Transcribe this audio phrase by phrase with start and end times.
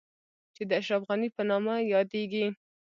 [0.55, 2.45] چې د اشرف غني په نامه يادېږي.